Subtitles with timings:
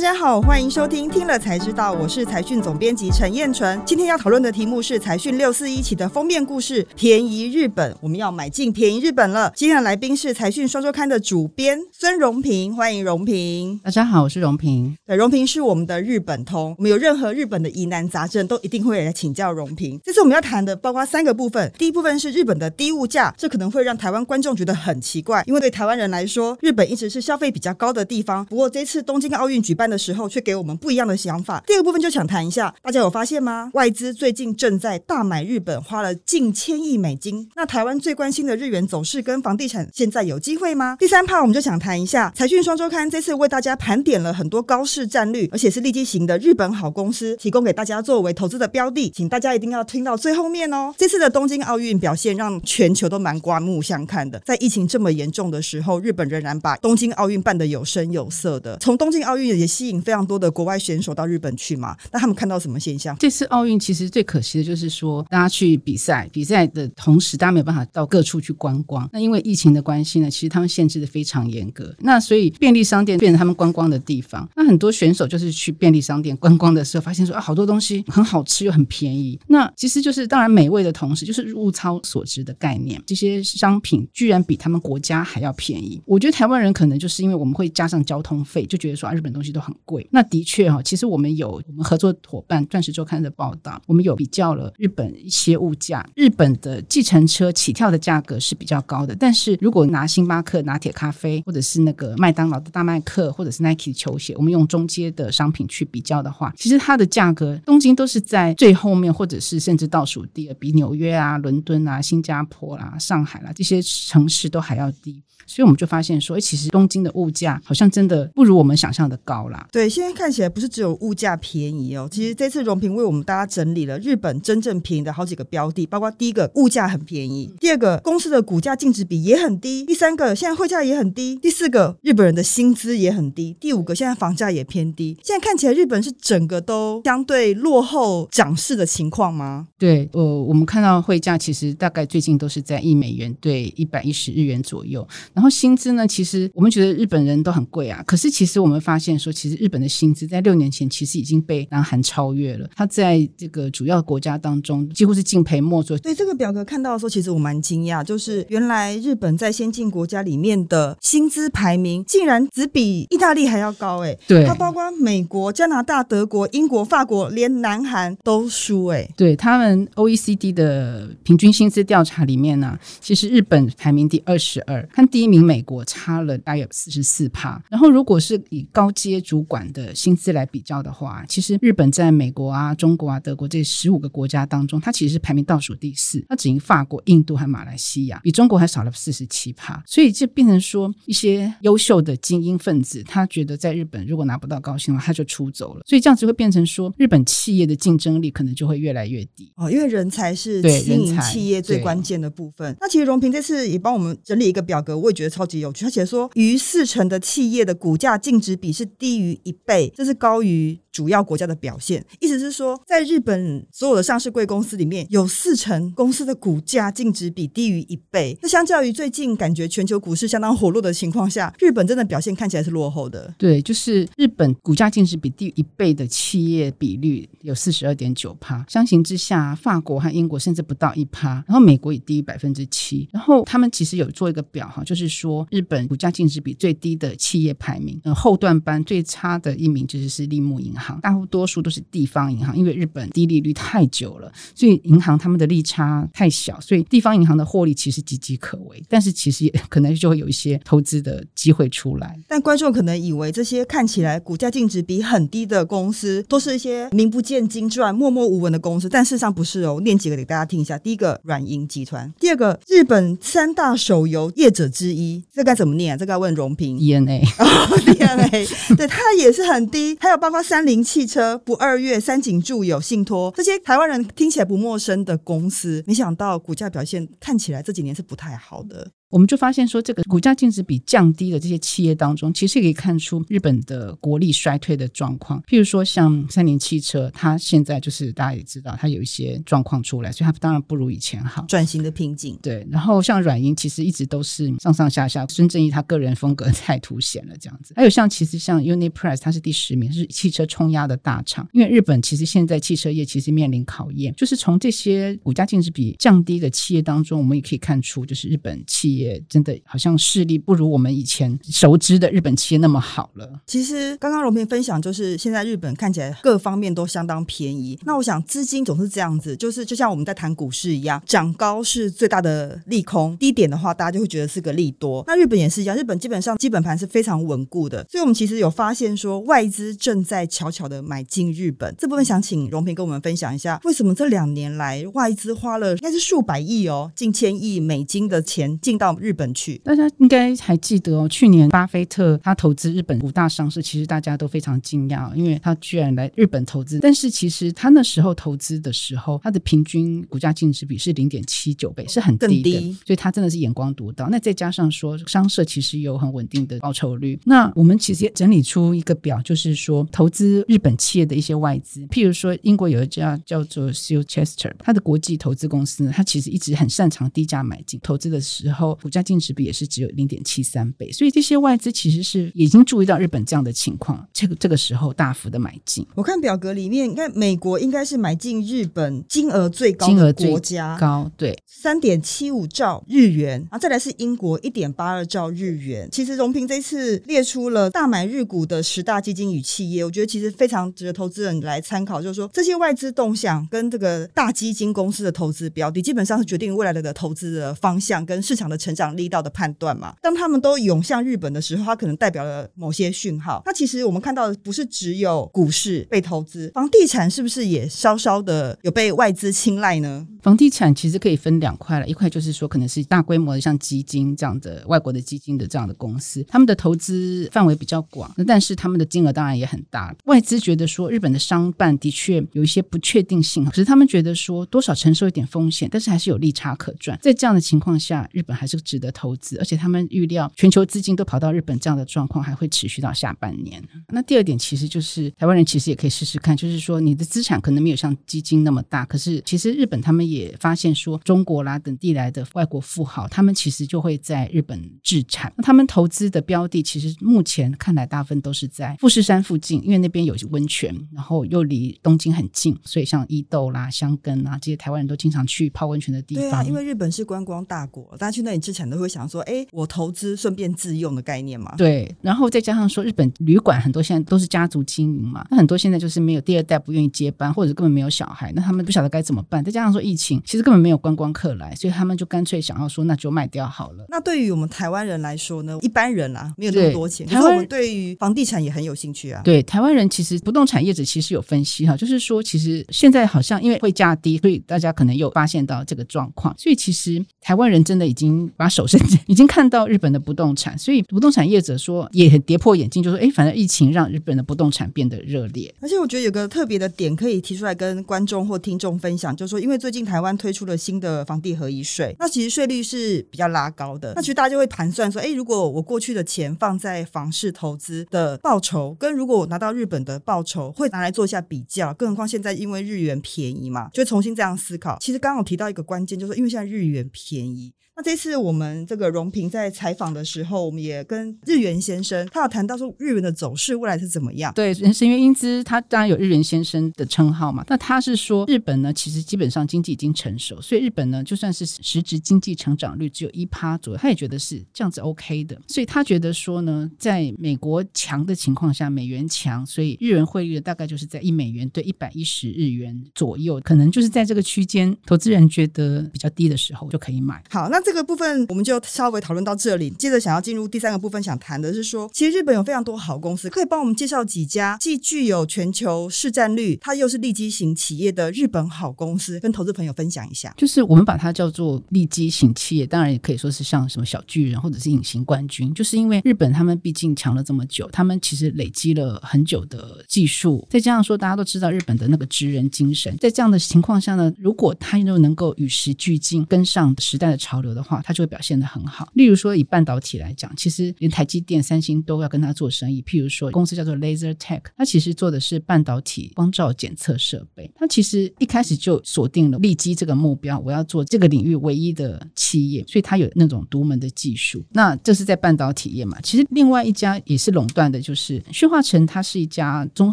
[0.00, 3.78] 大家好，欢迎收听《听了才知道》，我是财讯总编辑陈燕纯。
[3.84, 7.94] 今天要讨论的题目是财讯六四一期的封面故事——便宜日本。
[8.00, 9.52] 我们要买进便宜日本了。
[9.54, 13.78] 今天的来宾是财讯双周刊的主编孙荣平，欢迎荣平。
[13.84, 14.96] 大家好，我是荣平。
[15.06, 20.00] 对，荣平是我们的日本通，我们有任何日本的疑难杂症，都一定会来请教荣平。
[20.02, 28.46] 这次我们要谈的包括三个部分，第一部分是日本的低物价，这可能会让台湾观众觉得很奇怪，因为对台湾人来说，日本一直是消费比较高的地方。
[28.46, 31.62] 不过这次东京奥运举办的时候，却给我们不一样的想法。
[31.66, 33.70] 第二部分就想谈一下，大家有发现吗？
[33.74, 37.48] 外资最近正在大买日本，花了近千亿美金。
[37.56, 40.96] 那台湾最关心的日元走势跟房地产，现在有机会吗？
[41.00, 50.94] 第三趴我们就想谈一下，财讯双周刊这次为大家盘点了很多高市占率，而且是利基型的日本好公司，提供给大家作为投资的标的，请大家一定要听到最后面哦。
[50.96, 58.76] 这次的东京奥运表现让全球都蛮刮目相看的，在疫情这么严重的时候，日本仍然把东京奥运办得有声有色的。
[58.78, 63.16] 从东京奥运也吸引非常多的国外选手到日本去嘛，那他们看到什么现象？
[63.18, 69.08] 这次奥运其实最可惜的就是说，大家去比赛，比赛的同时，大家没有办法到各处去观光。
[69.10, 71.94] 那因为疫情的关系呢，其实他们限制的非常严格。
[72.00, 74.46] 那所以便利商店变成他们观光的地方。
[74.54, 79.40] 那很多选手就是去便利商店观光的时候，发现说啊，好多东西很好吃又很便宜。
[79.46, 83.02] 那其实就是当然美味的同时，就是物超所值的概念。
[83.06, 85.98] 这些商品居然比他们国家还要便宜。
[86.04, 90.06] 我觉得台湾人可能就是因为我们会加上交通费，就觉得说啊，日本东西都很贵。
[90.10, 96.06] 那的确哈，其实我们有我们合作伙伴钻石周刊的报道，我们有比较了日本一些物价。
[96.14, 115.22] 日本的计程车起跳的价格是比较高的，但是如果拿星巴克拿铁咖啡，或者是那个麦当劳的大麦克，或者是 Nike 球鞋，我们用中阶的商品去比较的话，其实它的价格东京都是在最后面，或者是甚至倒数第二，比纽约啊、伦敦啊、新加坡啦、上海啦这些城市都还要低。
[115.46, 119.66] 所以我们就发现说，哎，其实东京的物价好像真的不如我们想象的高啦。
[119.70, 135.16] 对，现在看起来不是只有物价便宜哦，其实这次荣平为我们大家整理了日本真正便宜的好几个标的，包括第一个物价很便宜，第二个公司的股价净值比也很低，第三个现在汇价也很低，第四个日本人的薪资也很低，第五个现在房价也偏低。
[135.22, 139.68] 现在看起来日本是整个都相对落后涨势的情况吗？
[139.78, 145.06] 对，呃我们看到汇价其实大概最近都是在一美元兑一百一十日元左右。
[145.34, 146.06] 然后薪资呢？
[146.06, 148.02] 其实我们觉得日本人都很贵啊。
[148.06, 152.68] 可是其实我们发现说，其实日本的薪资在六年前其实已经被南韩超越了。
[152.76, 155.96] 它在这个主要国家当中几乎是敬陪末座。
[155.96, 164.14] 对这个表格看到的时候，其实我蛮惊讶，就是原来日本在先进国家里面的薪资排名竟然只比意大利还要高哎。
[164.28, 169.08] 对，它包括美国、加拿大、德国、英国、法国，连南韩都输哎。
[169.16, 175.30] 对他们 OECD 的平均薪资调查里面呢，其实日本排名第二十二，看第一。
[175.30, 189.80] 名美国差了大约四十四趴，然后如果是以高阶主管的薪资来比较的话，其实日本在美国啊、中国啊、德国这十五个国家当中，它其实是排名倒数第四，它只赢法国、印度和马来西亚，比中国还少了四十七趴。
[189.86, 195.84] 所以就变成说，一些优秀的精英分子，他觉得在日本如果拿不到高薪的话，他就出走了。
[195.86, 202.76] 所以这样子会变成说，日本企业的竞争力可能就会越来越低哦，因为人才是吸引企业最关键的部分。
[202.80, 205.84] 那其实荣平这次也帮我们整理一个表格，我也觉得超级有趣。
[205.84, 212.04] 他写说，逾四成的企业的股价净值比是低于于一倍，这是高于主要国家的表现。
[212.18, 218.36] 意思是说，在日本所有的上市贵公司里面，有四成公司的股价净值比低于一倍。
[218.42, 223.32] 那相较于最近感觉全球股市相当活络的情况下，日本真的表现看起来是落后的。
[223.38, 233.08] 对，就是日本股价净值比低于一倍的企业比率有四十二点九趴，相形之下，法国和英国甚至不到一趴，然后美国也低于百分之七。
[233.12, 248.80] 然后他们其实有做一个表哈，就是说日本股价净值比最低的企业排名，呃，后段班最差的一名就是是立木银行，大多数都是地方银行，因为日本低利率太久了，所以银行他们的利差太小，所以地方银行的获利其实岌岌可危。
[248.88, 252.16] 但是其实也可能就会有一些投资的机会出来。
[252.28, 259.80] 但观众可能以为这些看起来股价净值比很低的公司，都是一些名不见经传、默默无闻的公司，但事实上不是哦。
[259.82, 265.96] 念几个给大家听一下：第一个，软银集团；第二个，日本三大手游业者之一，这该怎么念？
[265.98, 266.78] 这个要问荣平。
[266.78, 268.46] E N A，D N A，
[268.76, 269.96] 对，它也是很低。
[270.00, 278.90] 还有包括三菱汽车、不二月、三井住友、信托这些台湾人听起来不陌生的公司，没想到股价表现看起来这几年是不太好的。
[279.10, 285.42] 我们就发现说，这个股价净值比降低的这些企业当中，其实也可以看出日本的国力衰退的状况。
[285.48, 291.44] 譬如说，像三菱汽车，它现在就是大家也知道，它有一些状况出来，所以它当然不如以前好。
[291.48, 292.38] 转型的瓶颈。
[292.40, 297.74] 对，然后像软银，其实一直都是上上下下，孙正义他个人风格太凸显了，这样子。
[297.76, 301.48] 还有像其实像 Unipress，它是第十名，是汽车冲压的大厂。
[301.52, 313.40] 因为日本其实现在汽车业其实面临考验，就是从这些股价净值比降低的企业当中，我们也可以看出，就是日本企业也真的好像势力不如我们以前熟知的日本企业那么好了。
[313.46, 317.78] 其实刚刚荣平分享，就是现在日本看起来各方面都相当便宜。
[317.84, 325.02] 那我想资金总是这样子，就是就像我们在谈股市一样，涨高是最大的利空，低点的话大家就会觉得是个利多。
[325.06, 331.74] 那日本也是一样，日本基本上基本盘是非常稳固的，所以我们其实有发现说外资正在悄悄的买进日本。
[331.78, 339.58] 这部分想请荣平跟我们分享一下，为什么这两年来外资花了应该是数百亿哦，近千亿美金的钱进到日本去。
[339.64, 346.78] 大家应该还记得哦，去年巴菲特他投资日本五大商社，其实大家都非常惊讶，因为他居然来日本投资。
[346.80, 354.08] 但是其实他那时候投资的时候，他的平均股价净值比是零点七九倍，是很低的，所以他真的是眼光独到。
[354.08, 375.86] 那再加上说商社其实有很稳定的报酬率，那我们其实也整理出一个表，就是说投资日本企业的一些外资，譬如说英国有一家叫做 Silchester，它的国际投资公司呢，它其实一直很擅长低价买进，投资的时候股价净值比也是只有零点七三倍，所以这些外资其实是已经注意到日本这样的情况，这个这个时候大幅的买进。
[375.94, 385.88] 我看表格里面，你看美国应该是买进日本金额最高的国家，高对三点七五兆日元，然后再来是英国一点八二兆日元。
[385.92, 399.94] 其实荣平这次列出了大买日股的十大基金与企业，我觉得其实非常值得投资人来参考，就是说这些外资动向跟这个大基金公司的投资标的，基本上是决定未来的投资的方向跟市场的成成长力道的判断嘛。
[400.00, 403.42] 当他们都涌向日本的时候，它可能代表了某些讯号。
[403.44, 410.06] 那其实我们看到的不是只有股市被投资，房地产是不是也稍稍的有被外资青睐呢？
[410.22, 419.94] 房地产其实可以分两块了，一块就是说可能是大规模的像基金这样的外国的基金的这样的公司，他们的投资范围比较广，那但是他们的金额当然也很大。
[420.04, 426.98] 外资觉得说日本的商办的确有一些不确定性，可是他们觉得说多少承受一点风险，但是还是有利差可赚。
[427.00, 433.62] 在这样的情况下，日本还是值得投资，而且他们预料全球资金都跑到日本，这样的状况还会持续到下半年。
[433.88, 445.32] 那第二点其实就是台湾人其实也可以试试看，就是说你的资产可能没有像基金那么大，可是其实日本他们也发现说中国啦等地来的外国富豪，他们其实就会在日本置产。
[445.36, 456.46] 那他们投资的标的其实目前看来大部分都是在富士山附近，因为那边有温泉，然后又离东京很近，所以像伊豆啦、香根啊这些台湾人都经常去泡温泉的地方。
[456.46, 461.54] 因为日本是观光大国，大家去那里置产都会想说，哎，我投资顺便自用的概念嘛。
[461.56, 469.44] 对，然后再加上说日本旅馆很多现在都是家族经营嘛，那很多现在就是没有第二代不愿意接班，或者根本没有小孩，那他们不晓得该怎么办。
[469.44, 473.84] 再加上说疫情，其实根本没有观光客来，所以他们就干脆想要说，那就卖掉好了。
[473.88, 479.20] 那对于我们台湾人来说呢，一般人啊没有那么多钱，台湾人对于房地产也很有兴趣啊。
[479.24, 495.52] 对，台湾人其实不动产业者其实有分析哈，就是说其实现在好像因为会价低，所以大家可能有发现到这个状况，所以其实台湾人真的已经把手伸进， 已经看到日本的不动产，所以不动产业者说也很跌破眼镜，就说哎，反正疫情让日本的不动产变得热烈。
[495.60, 511.74] 而且我觉得有个特别的点可以提出来跟观众或听众分享，就是说因为最近台湾推出了新的房地合一税，那其实税率是比较拉高的，那其实大家就会盘算说，哎，如果我过去的钱放在房市投资的报酬，跟如果我拿到日本的报酬，会拿来做一下比较。
[511.74, 514.78] 更何况现在因为日元便宜嘛，就重新这样思考。
[514.80, 517.52] 其实刚刚我提到一个关键，就是因为现在日元便宜。
[517.76, 524.30] 那这次我们这个荣平在采访的时候，我们也跟日元先生，他有谈到说日元的走势未来是怎么样？
[524.34, 527.42] 对，神原英姿他当然有日元先生的称号嘛。
[527.48, 535.40] 那他是说日本呢，其实基本上经济已经成熟，所以日本呢，就算是实质经济成长率只有一趴左右，他也觉得是这样子 OK 的。
[535.46, 547.24] 所以他觉得说呢，在美国强的情况下，美元强，所以日元汇率大概就是在一美元对一百一十日元左右，可能就是在这个区间，投资人觉得比较低的时候就可以买。
[547.30, 549.70] 好，那这个部分我们就稍微讨论到这里。
[549.70, 560.32] 接着想要进入第三个部分，想谈的是说，其实日本有非常多好公司，可以帮我们介绍几家既具有全球市占率，它又是利基型企业的日本好公司，跟投资朋友分享一下。
[560.38, 577.50] 就是我们把它叫做利基型企业，当然也可以说是像什么小巨人或者是隐形冠军，就是因为日本他们毕竟强了这么久，他们其实累积了很久的技术，再加上说大家都知道日本的那个职人精神，在这样的情况下呢，如果他又能够与时俱进，跟上时代的潮流。
[577.50, 578.88] 的话，他就会表现得很好。
[578.94, 582.80] 例如说，以半导体来讲，其实连台积电、三星都要跟他做生意。
[582.82, 587.50] 譬如说，公司叫做 Laser Tech，它其实做的是半导体光照检测设备。
[587.56, 594.42] 它其实一开始就锁定了利击这个目标，我要做这个领域唯一的企业，所以它有那种独门的技术。
[594.52, 596.00] 那这是在半导体业嘛？
[596.00, 599.92] 其实另外一家也是垄断的，就是旭化成，它是一家综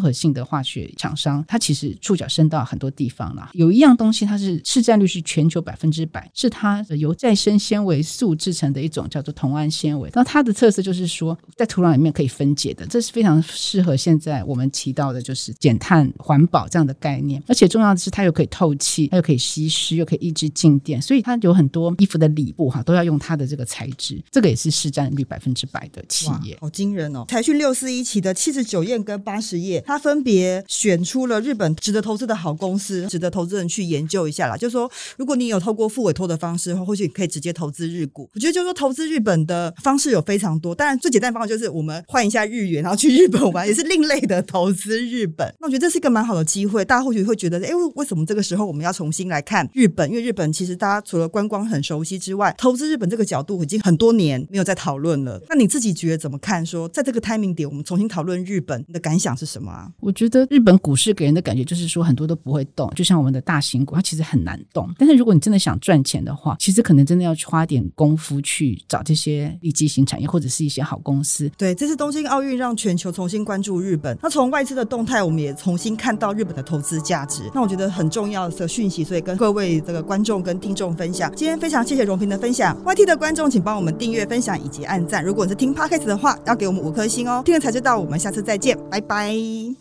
[0.00, 3.50] 合性的化学厂商，它其实触角伸到很多地方了。
[3.52, 10.10] 有一样东西，它是市占率是全球百分之百，是它由再生纤维素制成的一种叫做同胺纤维。
[10.14, 17.42] 那它的特色就是说，在土壤里面可以分解的，这是非常适合现在我们提到的，就是减碳环保这样的概念。
[17.46, 24.22] 而且重要的是，它又可以透气，它又可以吸湿，又可以抑制静电，所以它有很多衣服的里布哈都要用它的这个材质。
[24.30, 27.24] 这个也是市占率百分之百的企业，好惊人哦！
[27.28, 34.56] 财讯六四一期的七十九页跟八十页，它分别选出了日本值得投资的好公司，值得投资人去研究一下啦。
[34.56, 38.28] 就是说，如果你有透过付委托的方式的话，或许你可以直接投资日股。
[38.34, 45.54] 我觉得就是说，投资日本的方式有非常多，当然最简单的方法就是我们换一下日元，然后去日本玩， 也是另类的投资日本。
[45.60, 50.10] 那我觉得这是一个蛮好的机会，大家或许会觉得，哎，为什么这个时候我们要重新来看日本？
[50.10, 55.40] 因为日本其实大家除了观光很熟悉之外，投资日本这个角度已经很多年没有在讨论了。
[55.48, 56.64] 那你自己觉得怎么看？
[56.66, 59.90] 说在这个 timing 点，我们重新讨论日本，你的感想是什么啊？
[60.00, 64.86] 我觉得日本股市给人的感觉就是说很多都不会动，就像我们的大型股，它其实很难动。
[64.98, 71.50] 但是如果你真的想赚钱的话，其实可能真的要去花点功夫去找这些利基型产业或者是一些好公司。
[71.56, 74.18] 对，这次东京奥运让全球重新关注日本。
[74.22, 77.42] 那从外资的动态，我们也重新看到日本的投资价值。
[77.54, 81.30] 那我觉得很重要的讯息，所以跟各位这个观众跟听众分享。
[81.36, 82.74] 今天非常谢谢荣平的分享。
[82.86, 85.22] YT 的观众请帮我们订阅、分享以及按赞。
[85.22, 87.42] 如果你是听 Podcast 的话，要给我们五颗星哦。
[87.44, 89.78] 听了才知道，我们下次再见，拜拜。